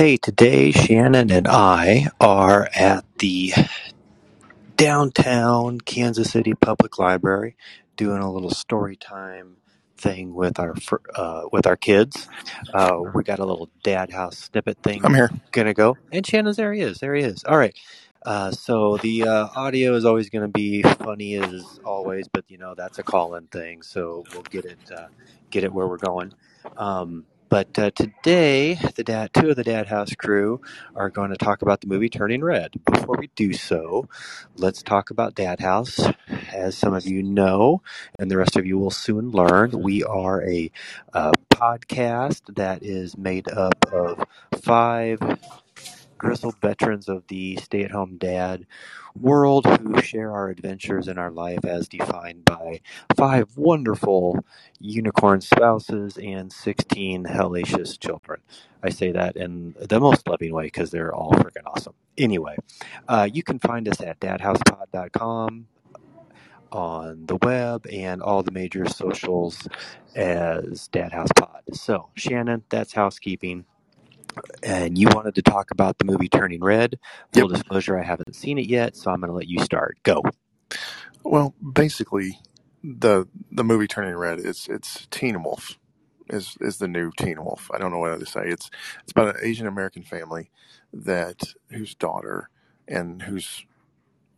[0.00, 3.52] Hey, today Shannon and I are at the
[4.78, 7.54] downtown Kansas City Public Library
[7.98, 9.58] doing a little story time
[9.98, 12.30] thing with our fir- uh, with our kids.
[12.72, 15.30] Uh, we got a little dad house snippet thing I'm here.
[15.52, 16.72] gonna go, and Shannon's there.
[16.72, 17.00] He is.
[17.00, 17.44] There he is.
[17.44, 17.76] All right.
[18.24, 22.56] Uh, so the uh, audio is always going to be funny as always, but you
[22.56, 25.08] know that's a call-in thing, so we'll get it uh,
[25.50, 26.32] get it where we're going.
[26.78, 30.60] Um, but uh, today, the dad, two of the Dad House crew
[30.94, 32.72] are going to talk about the movie Turning Red.
[32.86, 34.08] Before we do so,
[34.56, 36.00] let's talk about Dad House.
[36.54, 37.82] As some of you know,
[38.20, 40.70] and the rest of you will soon learn, we are a
[41.12, 44.24] uh, podcast that is made up of
[44.62, 45.18] five
[46.20, 48.66] grizzled veterans of the stay at home dad
[49.18, 52.80] world who share our adventures in our life as defined by
[53.16, 54.44] five wonderful
[54.78, 58.40] unicorn spouses and 16 hellacious children.
[58.82, 61.94] I say that in the most loving way because they're all freaking awesome.
[62.18, 62.56] Anyway,
[63.08, 65.66] uh, you can find us at dadhousepod.com
[66.72, 69.66] on the web and all the major socials
[70.14, 71.62] as Dad House Pod.
[71.72, 73.64] So, Shannon, that's housekeeping
[74.62, 76.98] and you wanted to talk about the movie Turning Red.
[77.34, 77.48] Full Yep.
[77.48, 79.98] disclosure, I haven't seen it yet, so I'm going to let you start.
[80.04, 80.22] Go.
[81.24, 82.40] Well, basically,
[82.82, 85.78] the the movie Turning Red is it's Teen Wolf
[86.30, 87.70] is is the new Teen Wolf.
[87.74, 88.42] I don't know what to say.
[88.46, 88.70] It's
[89.02, 90.50] it's about an Asian American family
[90.92, 92.50] that whose daughter
[92.88, 93.64] and whose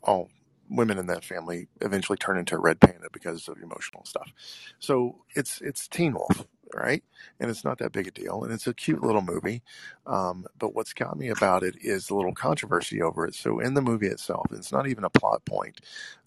[0.02, 0.30] all
[0.70, 4.32] women in that family eventually turn into a red panda because of emotional stuff.
[4.80, 7.02] So it's it's Teen Wolf, right?
[7.40, 9.62] And it's not that big a deal, and it's a cute little movie.
[10.06, 13.34] Um, but what's got me about it is the little controversy over it.
[13.34, 15.80] So in the movie itself, it's not even a plot point.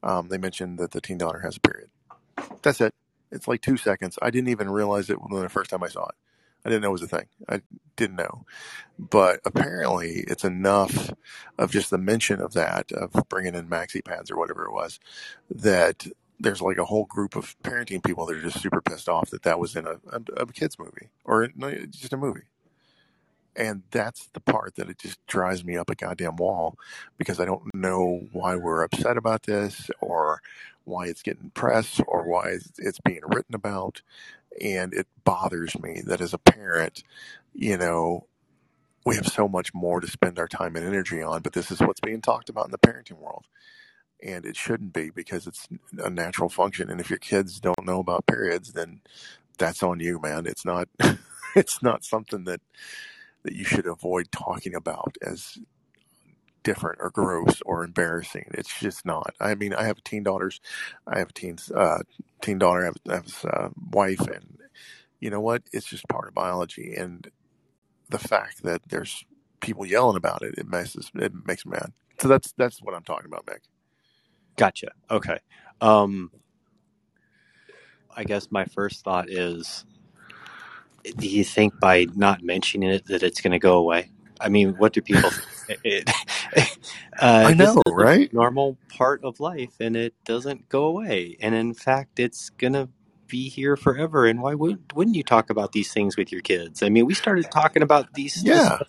[0.03, 1.89] Um, they mentioned that the teen daughter has a period.
[2.61, 2.93] That's it.
[3.31, 4.17] It's like two seconds.
[4.21, 6.15] I didn't even realize it when the first time I saw it.
[6.65, 7.27] I didn't know it was a thing.
[7.47, 7.61] I
[7.95, 8.45] didn't know.
[8.97, 11.11] But apparently, it's enough
[11.59, 14.99] of just the mention of that, of bringing in maxi pads or whatever it was,
[15.49, 16.07] that
[16.39, 19.43] there's like a whole group of parenting people that are just super pissed off that
[19.43, 21.47] that was in a, a, a kid's movie or
[21.89, 22.43] just a movie.
[23.55, 26.77] And that's the part that it just drives me up a goddamn wall
[27.17, 30.41] because I don't know why we're upset about this or
[30.83, 34.01] why it's getting press or why it's being written about.
[34.61, 37.03] And it bothers me that as a parent,
[37.53, 38.27] you know,
[39.05, 41.79] we have so much more to spend our time and energy on, but this is
[41.79, 43.45] what's being talked about in the parenting world.
[44.23, 45.67] And it shouldn't be because it's
[45.97, 46.89] a natural function.
[46.89, 49.01] And if your kids don't know about periods, then
[49.57, 50.45] that's on you, man.
[50.45, 50.87] It's not,
[51.55, 52.61] it's not something that,
[53.43, 55.57] that you should avoid talking about as
[56.63, 58.49] different or gross or embarrassing.
[58.53, 59.35] It's just not.
[59.39, 60.59] I mean, I have teen daughters.
[61.05, 61.99] I have a teen, uh,
[62.41, 62.81] teen daughter.
[62.81, 64.57] I have, I have a uh, wife and
[65.19, 65.63] you know what?
[65.71, 66.93] It's just part of biology.
[66.95, 67.29] And
[68.09, 69.25] the fact that there's
[69.59, 71.93] people yelling about it, it messes, it makes me mad.
[72.19, 73.61] So that's, that's what I'm talking about, Mick.
[74.55, 74.91] Gotcha.
[75.11, 75.39] Okay.
[75.81, 76.31] Um,
[78.15, 79.85] I guess my first thought is
[81.17, 84.09] do you think by not mentioning it that it's going to go away?
[84.39, 85.29] I mean, what do people
[85.83, 86.09] it,
[87.19, 88.31] uh, I know, right?
[88.31, 91.37] normal part of life and it doesn't go away.
[91.41, 92.89] And in fact, it's going to
[93.27, 94.25] be here forever.
[94.25, 96.83] And why would, wouldn't you talk about these things with your kids?
[96.83, 98.79] I mean, we started talking about these this Yeah.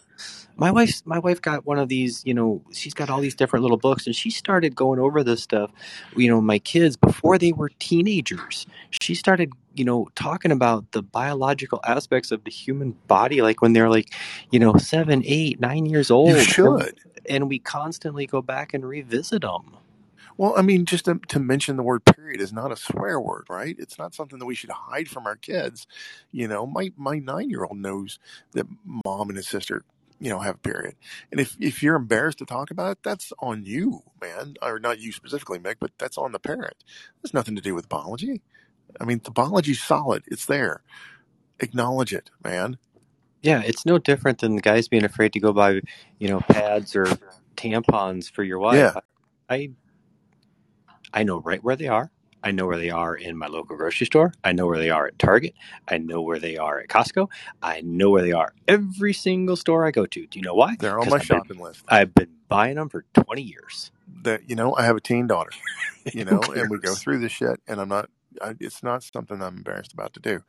[0.57, 3.63] my wife my wife got one of these you know she's got all these different
[3.63, 5.71] little books and she started going over this stuff
[6.17, 11.03] you know my kids before they were teenagers she started you know talking about the
[11.03, 14.15] biological aspects of the human body like when they're like
[14.51, 16.99] you know seven eight nine years You old and, should.
[17.29, 19.77] and we constantly go back and revisit them
[20.39, 23.47] Well, I mean, just to, to mention the word period is not a swear word,
[23.49, 23.77] right?
[23.79, 25.87] It's not something that we should hide from our kids.
[26.33, 28.19] You know, my, my nine year old knows
[28.53, 29.85] that mom and his sister,
[30.21, 30.97] you know, have a period.
[31.31, 34.55] And if, if you're embarrassed to talk about it, that's on you, man.
[34.63, 36.77] Or not you specifically, Meg, but that's on the parent.
[37.23, 38.43] There's nothing to do with biology.
[39.01, 40.25] I mean, the biology's solid.
[40.29, 40.83] It's there.
[41.61, 42.79] Acknowledge it, man.
[43.43, 45.81] yeah it's no different than the guys being afraid to go buy
[46.19, 47.07] you know pads or
[47.57, 49.01] tampons for your wife Yeah.
[49.49, 49.71] i I
[51.23, 52.11] know right where they are.
[52.47, 54.33] I know where they are in my local grocery store.
[54.45, 55.55] I know where they are at Target.
[55.89, 57.29] I know where they are at Costco.
[57.61, 60.27] I know where they are every single store I go to.
[60.29, 60.77] Do you know why?
[60.79, 61.85] They're on my I've been shopping list.
[61.89, 63.91] I've been buying them for 20 years.
[64.23, 65.51] That, you know, I have a teen daughter.
[66.13, 68.11] you know, and we go through this shit, and I'm not.
[68.41, 70.43] I, it's not something I'm embarrassed about to do.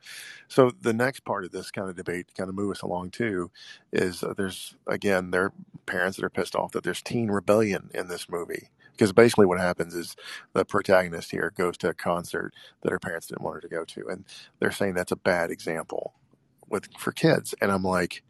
[0.46, 3.10] So the next part of this kind of debate, to kind of move us along
[3.10, 3.50] too,
[3.92, 5.52] is uh, there's again there are
[5.86, 9.60] parents that are pissed off that there's teen rebellion in this movie because basically what
[9.60, 10.16] happens is
[10.54, 12.52] the protagonist here goes to a concert
[12.82, 14.26] that her parents didn't want her to go to, and
[14.60, 16.14] they're saying that's a bad example
[16.68, 18.24] with for kids, and I'm like,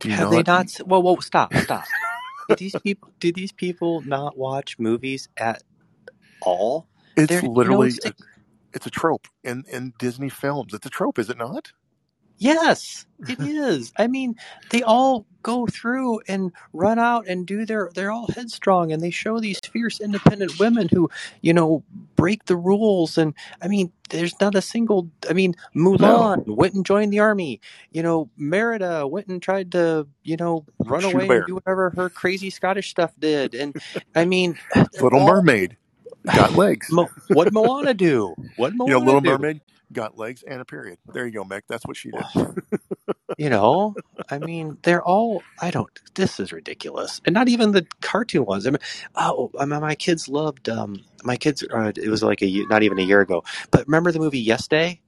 [0.00, 0.70] Do you Have they not?
[0.86, 1.92] Whoa, whoa, stop, stop.
[2.48, 3.12] do these people?
[3.20, 5.62] Do these people not watch movies at
[6.40, 6.88] all?
[7.16, 8.14] It's know, literally it's a,
[8.74, 10.74] it's a trope in in Disney films.
[10.74, 11.72] It's a trope, is it not?
[12.38, 13.92] Yes, it is.
[13.98, 14.36] I mean,
[14.70, 17.90] they all go through and run out and do their.
[17.94, 21.10] They're all headstrong, and they show these fierce, independent women who,
[21.42, 21.82] you know,
[22.16, 23.18] break the rules.
[23.18, 25.10] And I mean, there's not a single.
[25.28, 25.96] I mean, No.
[25.96, 27.60] Mulan went and joined the army.
[27.92, 31.90] You know, Merida went and tried to, you know, run Shoot away and do whatever
[31.90, 33.54] her crazy Scottish stuff did.
[33.54, 33.76] And
[34.14, 34.58] I mean,
[35.00, 35.76] Little all Mermaid
[36.26, 36.88] got legs.
[36.92, 38.34] Mo- what Moana do?
[38.56, 39.30] What You know, Little do?
[39.30, 39.60] Mermaid
[39.92, 40.98] got legs and a period.
[41.12, 41.62] There you go, Mick.
[41.68, 42.26] That's what she did.
[43.36, 43.98] You know,
[44.30, 45.44] I mean, they're all.
[45.60, 45.90] I don't.
[46.14, 48.66] This is ridiculous, and not even the cartoon ones.
[48.66, 48.78] I mean,
[49.16, 50.68] oh, I mean, my kids loved.
[50.68, 51.64] Um, my kids.
[51.64, 53.44] Uh, it was like a not even a year ago.
[53.72, 55.00] But remember the movie Yes Day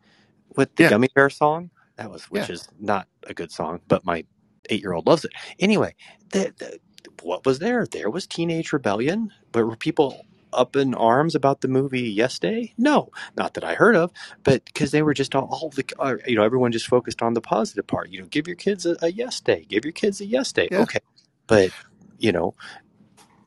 [0.56, 1.70] with the Yeah, Gummy Bear song?
[1.96, 4.24] That was, which yeah, is not a good song, but my
[4.70, 5.32] eight-year-old loves it.
[5.60, 5.94] Anyway,
[6.32, 6.78] the, the,
[7.22, 7.86] what was there?
[7.86, 12.74] There was teenage rebellion, but were people up in arms about the movie Yes Day?
[12.78, 14.12] No, not that I heard of,
[14.44, 17.34] but because they were just all, all the, uh, you know, everyone just focused on
[17.34, 18.10] the positive part.
[18.10, 20.70] You know, give your kids a, a Yes Day, give your kids a Yes Day.
[20.70, 20.78] yeah.
[20.82, 21.00] Okay,
[21.48, 21.72] but
[22.18, 22.54] you know,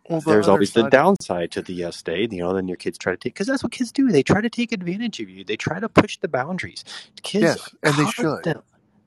[0.09, 2.27] Well, the there's always the downside to the yes day.
[2.29, 4.11] You know, then your kids try to take because that's what kids do.
[4.11, 5.43] They try to take advantage of you.
[5.45, 6.83] They try to push the boundaries.
[7.23, 8.45] Kids yes, and they should.
[8.45, 8.63] constant.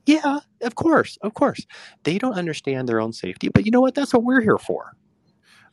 [0.07, 1.67] Yeah, of course, of course.
[2.05, 3.95] They don't understand their own safety, but you know what?
[3.95, 4.97] That's what we're here for.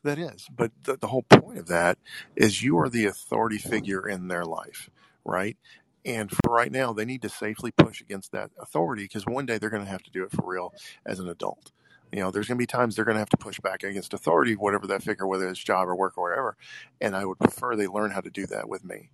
[0.03, 1.97] That is, but the, the whole point of that
[2.35, 4.89] is you are the authority figure in their life,
[5.25, 5.57] right?
[6.05, 9.57] And for right now, they need to safely push against that authority because one day
[9.57, 10.73] they're going to have to do it for real
[11.05, 11.73] as an adult.
[12.13, 14.13] You know, there's going to be times they're going to have to push back against
[14.13, 16.55] authority, whatever that figure, whether it's job or work or whatever.
[17.01, 19.09] And I would prefer they learn how to do that with me.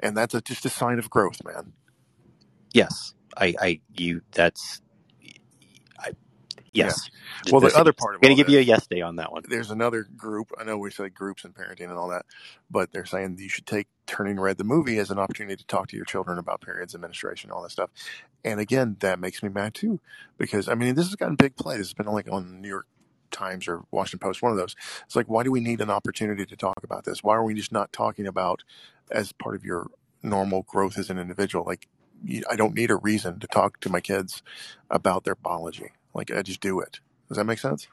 [0.00, 1.74] And that's a, just a sign of growth, man.
[2.72, 4.22] Yes, I, I, you.
[4.32, 4.82] That's.
[6.72, 7.10] Yes.
[7.42, 9.32] Just Well, the other part of Gonna all give you a yes day on that
[9.32, 9.44] one.
[9.48, 10.52] there's another group.
[10.60, 12.26] I know we say groups and parenting and all that,
[12.70, 15.88] but they're saying you should take Turning Red the movie as an opportunity to talk
[15.88, 17.90] to your children about periods menstruation, all that stuff.
[18.44, 20.00] And again, that makes me mad too,
[20.38, 21.78] because I mean, this has gotten big play.
[21.78, 22.86] This has been like on the New York
[23.30, 24.76] Times or Washington Post, one of those.
[25.06, 27.22] It's like, why do we need an opportunity to talk about this?
[27.24, 28.64] Why are we just not talking about
[29.10, 29.88] as part of your
[30.22, 31.64] normal growth as an individual?
[31.64, 31.88] Like,
[32.50, 34.42] I don't need a reason to talk to my kids
[34.90, 35.92] about their biology.
[36.14, 37.00] Like, I just do it.
[37.28, 37.88] Does that make sense?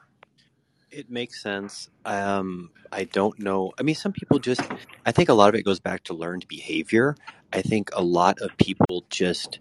[0.90, 1.90] It makes sense.
[2.04, 3.72] Um, I don't know.
[3.78, 4.62] I mean, some people just,
[5.04, 7.16] I think a lot of it goes back to learned behavior.
[7.52, 9.58] I think a lot of people just,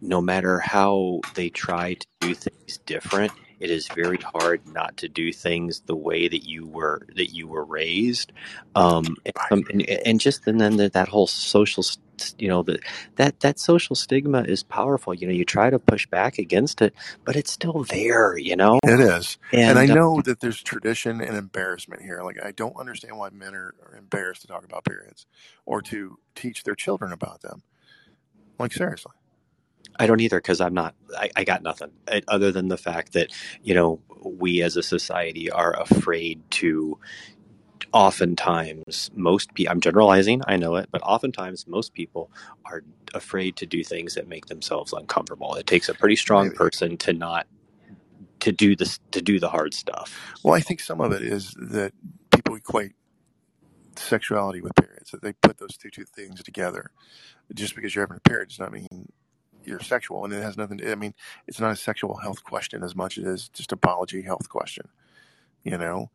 [0.00, 5.08] no matter how they try to do things different, it is very hard not to
[5.08, 8.32] do things the way that you were that you were raised,
[8.74, 11.84] um, and, um, and, and just and then that, that whole social,
[12.38, 12.80] you know, that
[13.16, 15.14] that that social stigma is powerful.
[15.14, 16.94] You know, you try to push back against it,
[17.24, 18.36] but it's still there.
[18.36, 19.38] You know, It is.
[19.52, 22.22] And I and uh, know that there's tradition and embarrassment here.
[22.22, 25.26] Like, I don't understand why men are, are embarrassed to talk about periods
[25.64, 27.62] or to teach their children about them.
[28.58, 29.12] Like, seriously.
[29.98, 30.94] I don't either because I'm not.
[31.16, 33.32] I, I got nothing uh, other than the fact that
[33.62, 36.98] you know we as a society are afraid to.
[37.92, 39.72] Oftentimes, most people.
[39.72, 40.42] I'm generalizing.
[40.46, 42.30] I know it, but oftentimes most people
[42.64, 42.82] are
[43.14, 45.54] afraid to do things that make themselves uncomfortable.
[45.54, 46.56] It takes a pretty strong Maybe.
[46.56, 47.46] person to not
[48.40, 50.18] to do this to do the hard stuff.
[50.42, 51.92] Well, I think some of it is that
[52.30, 52.92] people equate
[53.98, 56.90] sexuality with periods, that they put those two, two things together.
[57.54, 59.08] Just because you're having a period does not mean
[59.66, 60.24] you're sexual.
[60.24, 61.14] And it has nothing to, I mean,
[61.48, 64.48] it's not a sexual health question as much as it is just a biology health
[64.48, 64.88] question.
[65.64, 66.10] You know,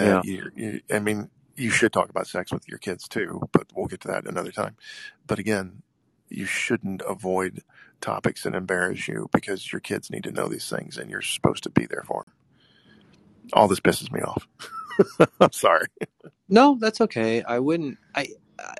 [0.00, 0.22] Yeah.
[0.22, 3.68] that you, you, I mean, you should talk about sex with your kids too, but
[3.74, 4.76] we'll get to that another time.
[5.26, 5.82] But again,
[6.28, 7.62] you shouldn't avoid
[8.00, 11.64] topics that embarrass you because your kids need to know these things and you're supposed
[11.64, 12.34] to be there for them.
[13.52, 14.48] All this pisses me off.
[15.40, 15.86] I'm sorry.
[16.48, 17.42] No, that's okay.
[17.42, 17.98] I wouldn't.
[18.14, 18.28] I.
[18.60, 18.74] I.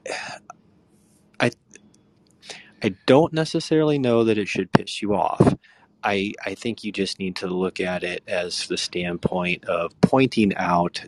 [2.83, 5.55] I don't necessarily know that it should piss you off.
[6.03, 10.55] I I think you just need to look at it as the standpoint of pointing
[10.57, 11.03] out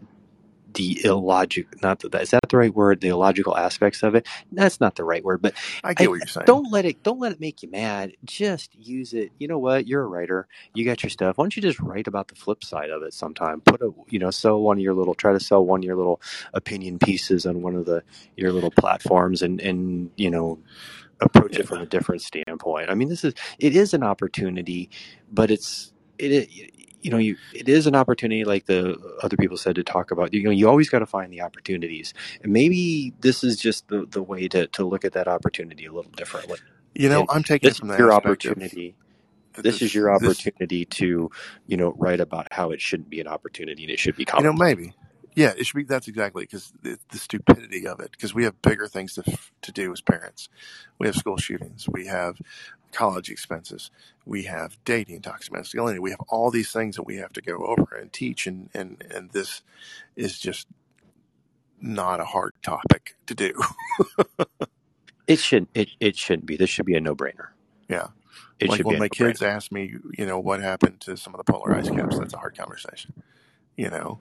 [0.75, 3.01] the illogic not that is that the right word?
[3.01, 4.27] The illogical aspects of it?
[4.53, 6.45] That's not the right word but I I get what you're saying.
[6.47, 8.13] don't let it don't let it make you mad.
[8.25, 9.33] Just use it.
[9.39, 9.87] You know what?
[9.87, 10.49] You're a writer.
[10.75, 11.39] You got your stuff.
[11.39, 13.61] Why don't you just write about the flip side of it sometime?
[13.61, 15.97] Put a you know sell one of your little try to sell one of your
[15.97, 16.21] little
[16.53, 18.03] opinion pieces on one of the
[18.37, 20.59] your little platforms and and you know
[21.21, 22.91] approach it from a different standpoint.
[22.91, 24.91] I mean, this is it is an opportunity,
[25.31, 26.51] but it's it,
[27.03, 30.35] you know you it is an opportunity like the other people said to talk about.
[30.35, 34.07] You know, you always got to find the opportunities, and maybe this is just the
[34.11, 36.59] the way to to look at that opportunity a little differently.
[36.95, 38.97] You know, And I'm taking this from your opportunity.
[39.57, 41.31] this is your opportunity this, to,
[41.67, 44.25] you know, write about how it shouldn't be an opportunity and it should be.
[44.25, 44.45] common.
[44.45, 44.95] You know, maybe.
[45.35, 45.85] Yeah, it should be.
[45.85, 48.11] That's exactly because the, the, stupidity of it.
[48.11, 50.49] Because we have bigger things to to do as parents.
[50.99, 51.89] We have school shootings.
[51.89, 52.41] We have
[52.93, 53.91] college expenses.
[54.27, 56.01] We have dating, toxic masculinity.
[56.01, 59.03] We have all these things that we have to go over and teach, and and
[59.11, 59.63] and this
[60.17, 60.67] is just
[61.81, 63.55] not a hard topic to do.
[65.27, 65.71] it shouldn't.
[65.75, 66.57] it it shouldn't be.
[66.57, 67.49] This should be a no brainer.
[67.89, 68.09] Yeah.
[68.59, 71.51] It like when my kids ask me, you know, what happened to some of the
[71.51, 73.15] polar ice caps, that's a hard conversation,
[73.75, 74.21] you know,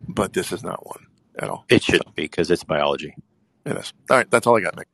[0.00, 1.06] but this is not one
[1.38, 1.64] at all.
[1.68, 2.12] It should so.
[2.14, 3.14] be because it's biology.
[3.64, 3.92] It is.
[4.10, 4.30] All right.
[4.30, 4.88] That's all I got, Nick.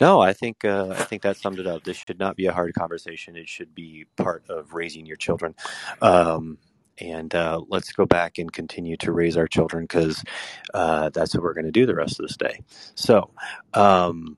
[0.00, 1.84] No, I think uh, I think that summed it up.
[1.84, 3.36] This should not be a hard conversation.
[3.36, 5.54] It should be part of raising your children.
[6.00, 6.58] Um,
[7.00, 10.24] and uh, let's go back and continue to raise our children because
[10.74, 12.60] uh, that's what we're going to do the rest of this day.
[12.94, 13.30] So,
[13.74, 14.36] um,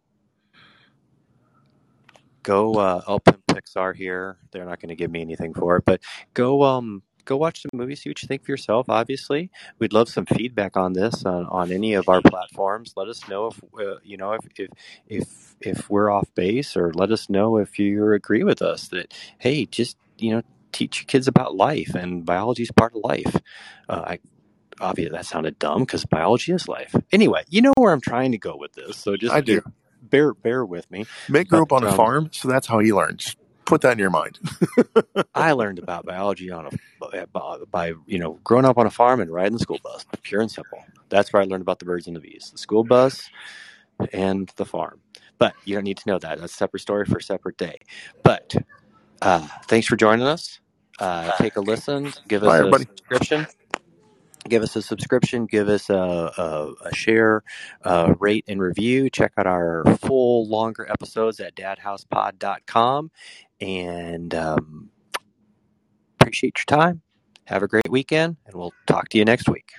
[2.42, 4.38] go uh, open Pixar here.
[4.50, 6.00] They're not going to give me anything for it, but
[6.34, 8.88] go um go watch the movie, see what you think for yourself.
[8.88, 12.92] Obviously, we'd love some feedback on this on, on any of our platforms.
[12.96, 14.68] Let us know if uh, you know if, if
[15.06, 19.14] if if we're off base, or let us know if you agree with us that
[19.38, 23.36] hey, just you know teach your kids about life and biology is part of life.
[23.88, 24.18] Uh, I
[24.80, 26.94] obviously that sounded dumb because biology is life.
[27.12, 29.62] Anyway, you know where I'm trying to go with this, so just I do
[30.02, 31.06] bear bear with me.
[31.28, 33.36] Mick grew up on a um, farm, so that's how he learns.
[33.70, 34.40] Put that in your mind.
[35.34, 37.26] I learned about biology on a
[37.68, 40.04] by you know growing up on a farm and riding the school bus.
[40.22, 40.84] Pure and simple.
[41.08, 43.30] That's where I learned about the birds and the bees, the school bus,
[44.12, 45.00] and the farm.
[45.38, 46.40] But you don't need to know that.
[46.40, 47.78] That's a separate story for a separate day.
[48.24, 48.56] But
[49.22, 50.60] uh, thanks for joining us.
[51.00, 52.12] Uh, take a listen.
[52.28, 52.74] Give us Bye, a everybody.
[52.74, 53.46] subscription
[54.48, 57.42] give us a subscription, give us a, a, a share,
[57.84, 59.10] uh, rate, and review.
[59.10, 63.10] Check out our full, longer episodes at dadhousepod.com.
[63.60, 64.90] And um,
[66.20, 67.02] appreciate your time.
[67.44, 69.72] Have a great weekend, and we'll talk to you next week.